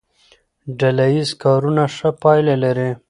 [0.79, 2.89] ډله ییز کارونه ښه پایله لري.